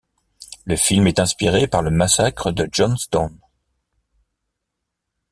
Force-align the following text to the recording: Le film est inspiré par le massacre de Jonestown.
Le 0.65 0.75
film 0.77 1.05
est 1.05 1.19
inspiré 1.19 1.67
par 1.67 1.83
le 1.83 1.91
massacre 1.91 2.51
de 2.51 2.67
Jonestown. 2.71 3.37